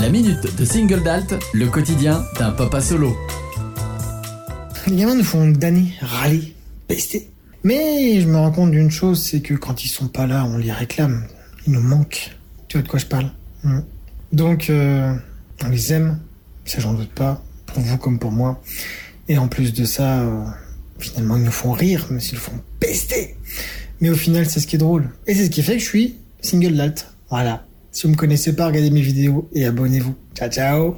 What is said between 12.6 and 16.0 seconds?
Tu vois de quoi je parle? Hmm. Donc, euh, on les